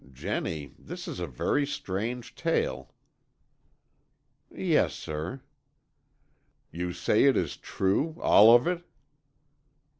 [0.11, 2.91] "Jennie, this is a very strange tale."
[4.49, 5.41] "Yes, sir."
[6.71, 8.83] "You say it is true—all of it?"